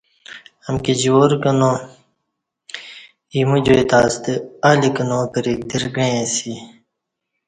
[0.67, 1.71] امکی جوار کنا،
[3.29, 4.33] ا یمو جائی تہ ستہ
[4.69, 6.53] الی کنا پرِیک درگݩعی اسی